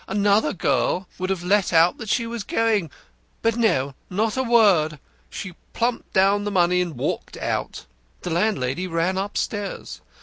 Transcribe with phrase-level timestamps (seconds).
[0.07, 2.89] "Another girl would have let out that she was going.
[3.43, 4.97] But no, not a word.
[5.29, 7.85] She plumped down the money and walked out.
[8.23, 10.01] The landlady ran upstairs.